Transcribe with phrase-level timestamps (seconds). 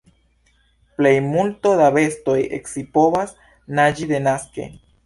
[1.01, 2.39] Plejmulto da bestoj
[2.71, 3.39] scipovas
[3.81, 4.73] naĝi denaske.